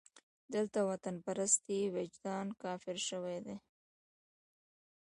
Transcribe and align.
دلته 0.53 0.79
د 0.83 0.85
وطنپرستۍ 0.89 1.81
وجدان 1.95 2.47
کافر 2.63 2.95
شوی 3.07 3.37
دی. 3.45 3.55